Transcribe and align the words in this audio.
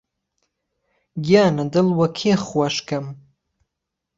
گیانه 1.25 1.65
دڵ 1.73 1.87
وه 1.97 2.07
کێ 2.17 2.33
خوهش 2.47 2.75
کهم 2.87 3.07